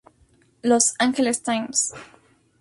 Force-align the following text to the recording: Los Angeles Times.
Los 0.63 0.95
Angeles 0.97 1.43
Times. 1.43 1.93